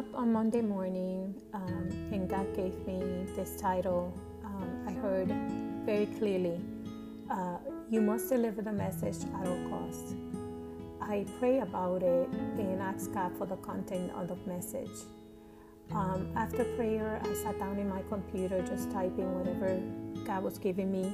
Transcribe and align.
up 0.00 0.14
on 0.14 0.32
Monday 0.32 0.62
morning 0.62 1.34
um, 1.52 1.90
and 2.10 2.26
God 2.26 2.56
gave 2.56 2.74
me 2.86 3.26
this 3.36 3.60
title. 3.60 4.10
Um, 4.42 4.86
I 4.88 4.92
heard 4.92 5.28
very 5.84 6.06
clearly 6.06 6.58
uh, 7.30 7.58
You 7.90 8.00
must 8.00 8.30
deliver 8.30 8.62
the 8.62 8.72
message 8.72 9.18
at 9.38 9.46
all 9.46 9.62
costs. 9.68 10.14
I 11.02 11.26
pray 11.38 11.58
about 11.58 12.02
it 12.02 12.30
and 12.30 12.80
ask 12.80 13.12
God 13.12 13.36
for 13.36 13.46
the 13.46 13.56
content 13.56 14.10
of 14.12 14.28
the 14.28 14.36
message. 14.46 15.04
Um, 15.92 16.32
after 16.34 16.64
prayer, 16.76 17.20
I 17.22 17.34
sat 17.34 17.58
down 17.58 17.78
in 17.78 17.90
my 17.90 18.00
computer 18.08 18.62
just 18.62 18.90
typing 18.90 19.28
whatever 19.38 19.82
God 20.24 20.42
was 20.42 20.56
giving 20.56 20.90
me. 20.90 21.12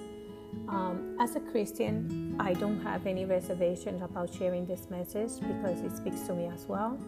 Um, 0.69 1.17
as 1.19 1.35
a 1.35 1.41
Christian, 1.41 2.37
I 2.39 2.53
don't 2.55 2.81
have 2.83 3.05
any 3.05 3.25
reservations 3.25 4.01
about 4.01 4.33
sharing 4.33 4.65
this 4.65 4.89
message 4.91 5.41
because 5.41 5.81
it 5.81 5.97
speaks 5.97 6.21
to 6.29 6.35
me 6.35 6.47
as 6.47 6.67
well. 6.69 7.01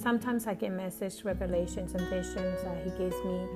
Sometimes 0.00 0.46
I 0.46 0.54
get 0.54 0.70
messages, 0.70 1.24
revelations, 1.24 1.92
and 1.94 2.08
visions 2.08 2.62
that 2.62 2.84
He 2.84 2.90
gives 2.90 3.16
me, 3.24 3.48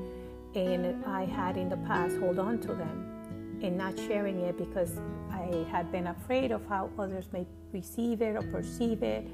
and 0.57 1.05
I 1.05 1.25
had 1.25 1.57
in 1.57 1.69
the 1.69 1.77
past 1.77 2.17
hold 2.19 2.41
on 2.41 2.59
to 2.63 2.75
them 2.75 3.61
and 3.63 3.79
not 3.79 3.97
sharing 3.97 4.41
it 4.41 4.59
because 4.59 4.99
I 5.31 5.65
had 5.71 5.93
been 5.93 6.09
afraid 6.09 6.51
of 6.51 6.67
how 6.67 6.91
others 6.99 7.27
may 7.33 7.47
receive 7.73 8.23
it 8.23 8.35
or 8.35 8.43
perceive 8.43 9.05
it. 9.05 9.25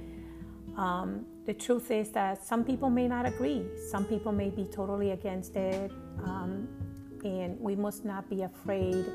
Um, 0.76 1.24
the 1.46 1.54
truth 1.54 1.90
is 1.90 2.10
that 2.10 2.44
some 2.44 2.62
people 2.62 2.90
may 2.90 3.08
not 3.08 3.24
agree, 3.24 3.64
some 3.90 4.04
people 4.04 4.30
may 4.30 4.50
be 4.50 4.64
totally 4.64 5.12
against 5.12 5.56
it, 5.56 5.90
um, 6.24 6.68
and 7.24 7.58
we 7.58 7.74
must 7.74 8.04
not 8.04 8.28
be 8.28 8.42
afraid 8.42 9.06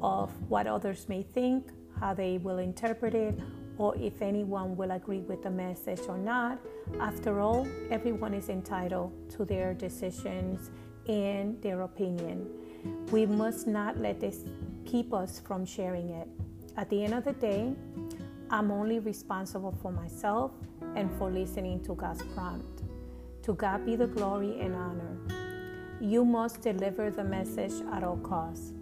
of 0.00 0.30
what 0.48 0.66
others 0.66 1.10
may 1.10 1.22
think, 1.22 1.68
how 2.00 2.14
they 2.14 2.38
will 2.38 2.58
interpret 2.58 3.14
it, 3.14 3.38
or 3.82 3.96
if 3.96 4.22
anyone 4.22 4.76
will 4.76 4.92
agree 4.92 5.22
with 5.22 5.42
the 5.42 5.50
message 5.50 6.02
or 6.08 6.16
not. 6.16 6.56
After 7.00 7.40
all, 7.40 7.66
everyone 7.90 8.32
is 8.32 8.48
entitled 8.48 9.10
to 9.30 9.44
their 9.44 9.74
decisions 9.74 10.70
and 11.08 11.60
their 11.62 11.80
opinion. 11.80 12.48
We 13.10 13.26
must 13.26 13.66
not 13.66 13.98
let 13.98 14.20
this 14.20 14.44
keep 14.84 15.12
us 15.12 15.40
from 15.40 15.66
sharing 15.66 16.10
it. 16.10 16.28
At 16.76 16.90
the 16.90 17.02
end 17.02 17.14
of 17.14 17.24
the 17.24 17.32
day, 17.32 17.74
I'm 18.50 18.70
only 18.70 19.00
responsible 19.00 19.74
for 19.82 19.90
myself 19.90 20.52
and 20.94 21.10
for 21.18 21.28
listening 21.28 21.82
to 21.82 21.96
God's 21.96 22.22
prompt. 22.34 22.82
To 23.42 23.54
God 23.54 23.84
be 23.84 23.96
the 23.96 24.06
glory 24.06 24.60
and 24.60 24.76
honor. 24.76 25.16
You 26.00 26.24
must 26.24 26.60
deliver 26.60 27.10
the 27.10 27.24
message 27.24 27.74
at 27.92 28.04
all 28.04 28.18
costs. 28.18 28.72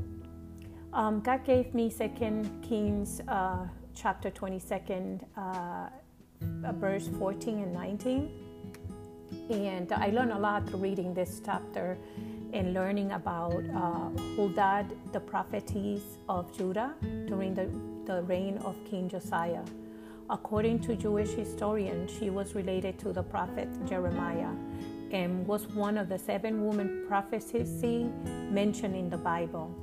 Um, 0.93 1.21
God 1.21 1.45
gave 1.45 1.73
me 1.73 1.89
Second 1.89 2.51
Kings 2.62 3.23
uh, 3.28 3.67
chapter 4.01 4.31
22nd, 4.31 5.20
uh, 5.37 5.89
verse 6.73 7.09
14 7.19 7.59
and 7.59 7.73
19. 7.75 8.31
And 9.51 9.93
I 9.93 10.09
learned 10.09 10.33
a 10.33 10.39
lot 10.39 10.67
through 10.67 10.79
reading 10.79 11.12
this 11.12 11.43
chapter 11.45 11.98
and 12.55 12.73
learning 12.73 13.12
about 13.12 13.62
uh, 13.75 14.09
Huldah, 14.37 14.87
the 15.12 15.21
prophetess 15.21 16.03
of 16.28 16.56
Judah, 16.56 16.95
during 17.27 17.53
the, 17.55 17.69
the 18.06 18.23
reign 18.23 18.56
of 18.59 18.75
King 18.89 19.09
Josiah. 19.09 19.65
According 20.31 20.81
to 20.81 20.97
Jewish 20.97 21.31
historians, 21.31 22.11
she 22.19 22.31
was 22.31 22.55
related 22.55 22.98
to 23.01 23.12
the 23.12 23.23
prophet 23.23 23.69
Jeremiah 23.87 24.55
and 25.11 25.47
was 25.47 25.67
one 25.69 25.98
of 25.98 26.09
the 26.09 26.19
seven 26.19 26.65
women 26.65 27.05
prophecies 27.06 27.69
mentioned 28.51 28.97
in 28.97 29.11
the 29.11 29.19
Bible 29.19 29.75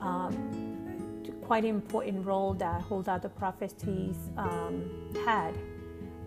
um, 0.00 0.59
quite 1.50 1.64
important 1.64 2.24
role 2.24 2.54
that 2.54 2.80
Huldah 2.82 3.18
the 3.20 3.28
prophetess 3.28 3.74
um, 4.36 4.88
had. 5.24 5.52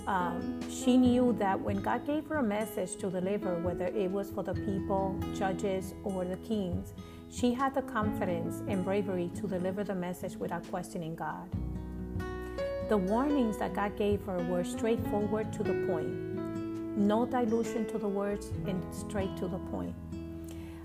Um, 0.05 0.59
she 0.69 0.97
knew 0.97 1.31
that 1.39 1.57
when 1.57 1.81
God 1.81 2.05
gave 2.05 2.27
her 2.27 2.39
a 2.39 2.43
message 2.43 2.97
to 2.97 3.09
deliver, 3.09 3.57
whether 3.59 3.85
it 3.85 4.11
was 4.11 4.29
for 4.29 4.43
the 4.43 4.53
people, 4.53 5.17
judges, 5.33 5.93
or 6.03 6.25
the 6.25 6.35
kings, 6.35 6.91
she 7.31 7.53
had 7.53 7.73
the 7.73 7.83
confidence 7.83 8.63
and 8.67 8.83
bravery 8.83 9.31
to 9.35 9.47
deliver 9.47 9.85
the 9.85 9.95
message 9.95 10.35
without 10.35 10.69
questioning 10.69 11.15
God. 11.15 11.47
The 12.89 12.97
warnings 12.97 13.57
that 13.59 13.73
God 13.73 13.95
gave 13.95 14.21
her 14.25 14.39
were 14.49 14.65
straightforward 14.65 15.53
to 15.53 15.63
the 15.63 15.87
point, 15.87 16.11
no 16.97 17.25
dilution 17.25 17.85
to 17.91 17.97
the 17.97 18.09
words, 18.09 18.47
and 18.67 18.83
straight 18.93 19.37
to 19.37 19.47
the 19.47 19.59
point. 19.71 19.95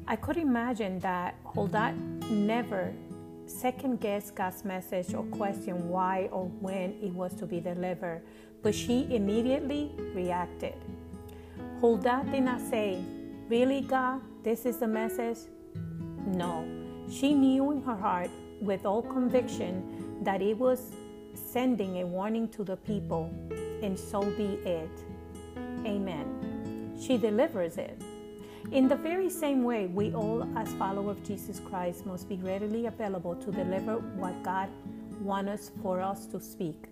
I 0.06 0.14
could 0.14 0.36
imagine 0.36 1.00
that 1.00 1.34
Huldah 1.44 1.92
never 2.30 2.94
second 3.48 4.00
guessed 4.00 4.34
God's 4.34 4.64
message 4.64 5.14
or 5.14 5.24
questioned 5.24 5.88
why 5.88 6.28
or 6.30 6.46
when 6.60 6.94
it 7.02 7.12
was 7.12 7.34
to 7.34 7.46
be 7.46 7.60
delivered, 7.60 8.22
but 8.62 8.74
she 8.74 9.06
immediately 9.10 9.92
reacted. 10.14 10.74
Huldah 11.80 12.24
did 12.30 12.42
not 12.42 12.60
say, 12.60 13.02
Really, 13.48 13.80
God, 13.80 14.20
this 14.42 14.66
is 14.66 14.76
the 14.76 14.86
message? 14.86 15.38
No. 16.26 16.66
She 17.10 17.32
knew 17.32 17.70
in 17.70 17.82
her 17.82 17.96
heart 17.96 18.30
with 18.60 18.84
all 18.84 19.00
conviction 19.00 20.18
that 20.22 20.42
it 20.42 20.58
was 20.58 20.92
sending 21.34 22.02
a 22.02 22.06
warning 22.06 22.48
to 22.48 22.64
the 22.64 22.76
people, 22.76 23.32
and 23.82 23.98
so 23.98 24.20
be 24.20 24.58
it. 24.66 24.90
Amen. 25.86 26.94
She 27.00 27.16
delivers 27.16 27.78
it. 27.78 28.02
In 28.72 28.86
the 28.88 28.96
very 28.96 29.30
same 29.30 29.62
way, 29.64 29.86
we 29.86 30.12
all, 30.14 30.46
as 30.58 30.72
followers 30.74 31.18
of 31.18 31.24
Jesus 31.24 31.60
Christ, 31.60 32.04
must 32.04 32.28
be 32.28 32.36
readily 32.36 32.86
available 32.86 33.34
to 33.36 33.50
deliver 33.50 33.98
what 34.16 34.42
God 34.42 34.68
wants 35.20 35.70
for 35.82 36.00
us 36.00 36.26
to 36.26 36.40
speak. 36.40 36.86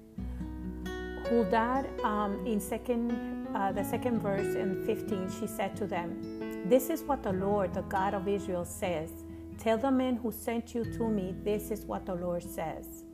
Huldah, 1.28 1.84
um, 2.04 2.46
in 2.46 2.60
second, 2.60 3.46
uh, 3.54 3.72
the 3.72 3.84
second 3.84 4.20
verse 4.20 4.54
in 4.54 4.86
15, 4.86 5.30
she 5.40 5.46
said 5.46 5.76
to 5.76 5.86
them, 5.86 6.68
This 6.68 6.88
is 6.88 7.02
what 7.02 7.22
the 7.22 7.32
Lord, 7.32 7.74
the 7.74 7.82
God 7.82 8.14
of 8.14 8.28
Israel, 8.28 8.64
says. 8.64 9.10
Tell 9.58 9.76
the 9.76 9.90
men 9.90 10.16
who 10.16 10.30
sent 10.30 10.74
you 10.74 10.84
to 10.84 11.08
me, 11.08 11.34
this 11.42 11.70
is 11.70 11.84
what 11.84 12.06
the 12.06 12.14
Lord 12.14 12.42
says. 12.42 13.04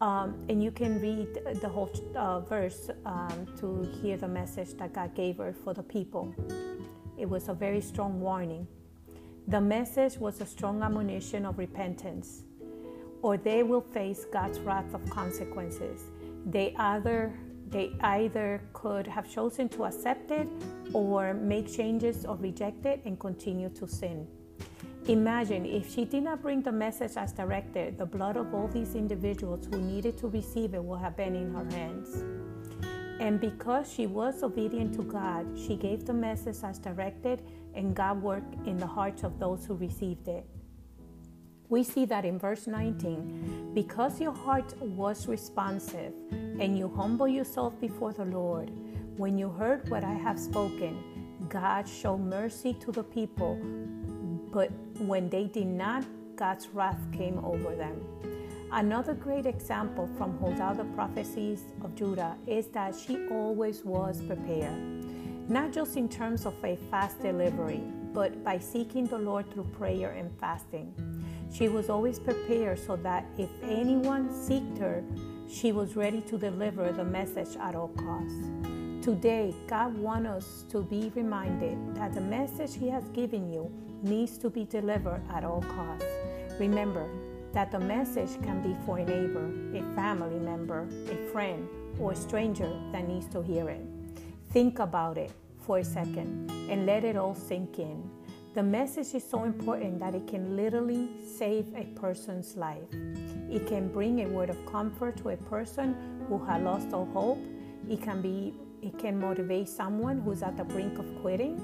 Um, 0.00 0.44
and 0.48 0.62
you 0.62 0.70
can 0.70 1.00
read 1.00 1.28
the 1.60 1.68
whole 1.68 1.90
uh, 2.14 2.40
verse 2.40 2.90
um, 3.06 3.46
to 3.60 3.82
hear 4.02 4.16
the 4.16 4.28
message 4.28 4.74
that 4.74 4.92
God 4.92 5.14
gave 5.14 5.38
her 5.38 5.54
for 5.64 5.72
the 5.72 5.82
people. 5.82 6.34
It 7.18 7.28
was 7.28 7.48
a 7.48 7.54
very 7.54 7.80
strong 7.80 8.20
warning. 8.20 8.66
The 9.48 9.60
message 9.60 10.18
was 10.18 10.40
a 10.40 10.46
strong 10.46 10.82
admonition 10.82 11.46
of 11.46 11.58
repentance, 11.58 12.42
or 13.22 13.36
they 13.36 13.62
will 13.62 13.80
face 13.80 14.26
God's 14.32 14.58
wrath 14.60 14.92
of 14.92 15.08
consequences. 15.08 16.02
They 16.44 16.74
either 16.76 17.32
they 17.68 17.92
either 18.00 18.60
could 18.72 19.06
have 19.08 19.28
chosen 19.28 19.68
to 19.70 19.84
accept 19.86 20.30
it 20.30 20.46
or 20.92 21.34
make 21.34 21.72
changes 21.72 22.24
or 22.24 22.36
reject 22.36 22.86
it 22.86 23.02
and 23.04 23.18
continue 23.18 23.68
to 23.70 23.88
sin. 23.88 24.26
Imagine 25.08 25.64
if 25.66 25.92
she 25.92 26.04
did 26.04 26.24
not 26.24 26.42
bring 26.42 26.62
the 26.62 26.72
message 26.72 27.16
as 27.16 27.32
directed, 27.32 27.98
the 27.98 28.06
blood 28.06 28.36
of 28.36 28.52
all 28.54 28.68
these 28.68 28.94
individuals 28.94 29.66
who 29.66 29.80
needed 29.80 30.16
to 30.18 30.28
receive 30.28 30.74
it 30.74 30.82
would 30.82 31.00
have 31.00 31.16
been 31.16 31.34
in 31.34 31.52
her 31.54 31.64
hands. 31.76 32.24
And 33.18 33.40
because 33.40 33.92
she 33.92 34.06
was 34.06 34.42
obedient 34.42 34.94
to 34.94 35.02
God, 35.02 35.46
she 35.58 35.76
gave 35.76 36.04
the 36.04 36.12
message 36.12 36.56
as 36.62 36.78
directed, 36.78 37.42
and 37.74 37.94
God 37.94 38.22
worked 38.22 38.54
in 38.66 38.76
the 38.76 38.86
hearts 38.86 39.22
of 39.22 39.38
those 39.38 39.64
who 39.64 39.74
received 39.74 40.28
it. 40.28 40.46
We 41.68 41.82
see 41.82 42.04
that 42.06 42.24
in 42.24 42.38
verse 42.38 42.66
19 42.66 43.72
because 43.74 44.20
your 44.20 44.32
heart 44.32 44.72
was 44.80 45.26
responsive 45.26 46.12
and 46.30 46.78
you 46.78 46.88
humble 46.88 47.26
yourself 47.26 47.78
before 47.80 48.12
the 48.12 48.24
Lord, 48.24 48.70
when 49.16 49.36
you 49.36 49.48
heard 49.48 49.88
what 49.90 50.04
I 50.04 50.14
have 50.14 50.38
spoken, 50.38 51.02
God 51.48 51.88
showed 51.88 52.18
mercy 52.18 52.74
to 52.74 52.92
the 52.92 53.02
people, 53.02 53.58
but 54.52 54.70
when 54.98 55.28
they 55.28 55.44
did 55.44 55.66
not, 55.66 56.04
God's 56.36 56.68
wrath 56.68 57.00
came 57.12 57.38
over 57.44 57.74
them. 57.74 58.00
Another 58.72 59.14
great 59.14 59.46
example 59.46 60.08
from 60.18 60.36
Huldah 60.38 60.74
the 60.76 60.84
prophetess 60.96 61.60
of 61.82 61.94
Judah 61.94 62.36
is 62.46 62.66
that 62.68 62.94
she 62.94 63.26
always 63.30 63.84
was 63.84 64.20
prepared, 64.22 64.76
not 65.48 65.72
just 65.72 65.96
in 65.96 66.08
terms 66.08 66.46
of 66.46 66.54
a 66.64 66.76
fast 66.90 67.20
delivery, 67.22 67.80
but 68.12 68.42
by 68.42 68.58
seeking 68.58 69.06
the 69.06 69.18
Lord 69.18 69.50
through 69.52 69.68
prayer 69.78 70.10
and 70.10 70.30
fasting. 70.40 70.92
She 71.52 71.68
was 71.68 71.88
always 71.88 72.18
prepared 72.18 72.78
so 72.78 72.96
that 72.96 73.24
if 73.38 73.50
anyone 73.62 74.28
seeked 74.30 74.78
her, 74.78 75.04
she 75.48 75.70
was 75.70 75.94
ready 75.94 76.20
to 76.22 76.36
deliver 76.36 76.90
the 76.92 77.04
message 77.04 77.56
at 77.60 77.76
all 77.76 77.88
costs. 77.88 78.50
Today, 79.00 79.54
God 79.68 79.96
wants 79.96 80.28
us 80.28 80.64
to 80.70 80.82
be 80.82 81.12
reminded 81.14 81.94
that 81.94 82.12
the 82.12 82.20
message 82.20 82.74
He 82.74 82.88
has 82.88 83.08
given 83.10 83.52
you 83.52 83.70
needs 84.02 84.36
to 84.38 84.50
be 84.50 84.64
delivered 84.64 85.22
at 85.32 85.44
all 85.44 85.62
costs. 85.62 86.06
Remember, 86.58 87.08
that 87.56 87.72
the 87.72 87.80
message 87.80 88.38
can 88.42 88.60
be 88.60 88.76
for 88.84 88.98
a 88.98 89.04
neighbor, 89.06 89.50
a 89.74 89.82
family 89.94 90.38
member, 90.38 90.86
a 91.10 91.32
friend, 91.32 91.66
or 91.98 92.12
a 92.12 92.14
stranger 92.14 92.70
that 92.92 93.08
needs 93.08 93.26
to 93.28 93.40
hear 93.40 93.70
it. 93.70 93.80
Think 94.52 94.78
about 94.78 95.16
it 95.16 95.32
for 95.64 95.78
a 95.78 95.84
second 95.84 96.50
and 96.68 96.84
let 96.84 97.02
it 97.02 97.16
all 97.16 97.34
sink 97.34 97.78
in. 97.78 98.10
The 98.52 98.62
message 98.62 99.14
is 99.14 99.24
so 99.24 99.44
important 99.44 100.00
that 100.00 100.14
it 100.14 100.26
can 100.26 100.54
literally 100.54 101.08
save 101.38 101.64
a 101.74 101.84
person's 101.98 102.58
life. 102.58 102.92
It 103.50 103.66
can 103.66 103.88
bring 103.88 104.26
a 104.26 104.28
word 104.28 104.50
of 104.50 104.66
comfort 104.66 105.16
to 105.22 105.30
a 105.30 105.38
person 105.38 105.96
who 106.28 106.36
has 106.44 106.62
lost 106.62 106.92
all 106.92 107.06
hope. 107.06 107.42
It 107.88 108.02
can 108.02 108.20
be 108.20 108.52
it 108.82 108.98
can 108.98 109.18
motivate 109.18 109.70
someone 109.70 110.20
who's 110.20 110.42
at 110.42 110.58
the 110.58 110.64
brink 110.64 110.98
of 110.98 111.06
quitting 111.22 111.58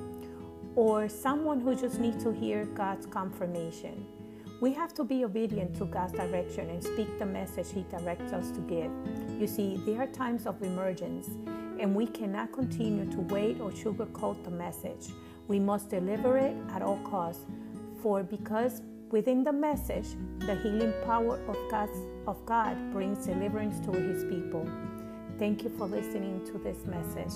or 0.75 1.11
someone 1.11 1.61
who 1.61 1.75
just 1.75 2.01
needs 2.01 2.25
to 2.25 2.33
hear 2.33 2.65
God's 2.65 3.05
confirmation. 3.05 4.07
We 4.63 4.73
have 4.75 4.95
to 4.95 5.03
be 5.03 5.25
obedient 5.25 5.75
to 5.79 5.87
God's 5.87 6.13
direction 6.13 6.71
and 6.71 6.81
speak 6.81 7.19
the 7.19 7.27
message 7.27 7.73
He 7.73 7.85
directs 7.91 8.33
us 8.33 8.53
to 8.53 8.61
give. 8.61 8.93
You 9.41 9.49
see, 9.49 9.83
there 9.85 10.01
are 10.03 10.07
times 10.07 10.47
of 10.47 10.63
emergence, 10.63 11.27
and 11.81 11.97
we 11.97 12.07
cannot 12.07 12.53
continue 12.53 13.11
to 13.11 13.23
wait 13.23 13.61
or 13.61 13.73
sugarcoat 13.73 14.45
the 14.45 14.53
message. 14.53 15.09
We 15.49 15.59
must 15.59 15.89
deliver 15.89 16.39
it 16.39 16.55
at 16.71 16.81
all 16.81 16.99
costs, 16.99 17.45
for 18.05 18.23
because 18.23 18.83
within 19.11 19.43
the 19.43 19.53
message, 19.53 20.11
the 20.39 20.55
healing 20.55 20.95
power 21.05 21.41
of, 21.49 21.57
God's, 21.69 21.99
of 22.29 22.47
God 22.47 22.77
brings 22.93 23.27
deliverance 23.27 23.85
to 23.87 23.91
His 23.91 24.23
people. 24.27 24.65
Thank 25.41 25.65
you 25.65 25.71
for 25.71 25.89
listening 25.89 26.47
to 26.47 26.59
this 26.59 26.87
message. 26.87 27.35